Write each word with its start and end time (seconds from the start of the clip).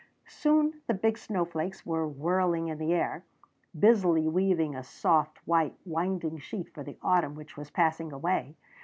Soon 0.25 0.81
the 0.87 0.95
big 0.95 1.15
snowflakes 1.19 1.85
were 1.85 2.07
whirling 2.07 2.69
in 2.69 2.79
the 2.79 2.91
air, 2.91 3.23
busily 3.77 4.27
weaving 4.27 4.73
a 4.75 4.81
soft 4.83 5.37
white 5.45 5.75
winding 5.85 6.39
sheet 6.39 6.73
for 6.73 6.81
the 6.83 6.97
autumn 7.03 7.35
which 7.35 7.55
was 7.55 7.69
passing 7.69 8.11
away. 8.11 8.55